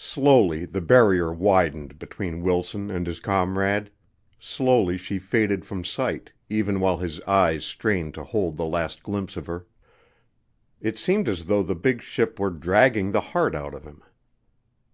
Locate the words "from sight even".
5.66-6.80